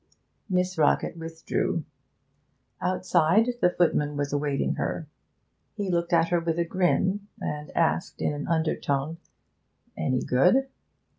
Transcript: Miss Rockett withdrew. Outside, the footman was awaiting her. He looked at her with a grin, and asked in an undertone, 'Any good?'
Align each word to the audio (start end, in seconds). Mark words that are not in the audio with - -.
Miss 0.49 0.79
Rockett 0.79 1.15
withdrew. 1.15 1.83
Outside, 2.81 3.49
the 3.61 3.69
footman 3.69 4.17
was 4.17 4.33
awaiting 4.33 4.73
her. 4.73 5.07
He 5.75 5.91
looked 5.91 6.11
at 6.11 6.29
her 6.29 6.39
with 6.39 6.57
a 6.57 6.65
grin, 6.65 7.27
and 7.39 7.69
asked 7.77 8.19
in 8.19 8.33
an 8.33 8.47
undertone, 8.47 9.17
'Any 9.95 10.23
good?' 10.23 10.67